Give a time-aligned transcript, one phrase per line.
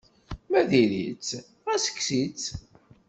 [0.49, 1.29] Ma diri-tt,
[1.67, 2.45] ɣas kkes-itt.